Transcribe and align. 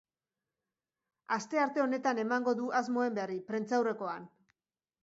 Astearte 1.35 1.83
honetan 1.85 2.23
emango 2.25 2.57
du 2.63 2.73
asmoen 2.81 3.21
berri, 3.21 3.39
prentsaurrekoan. 3.53 4.29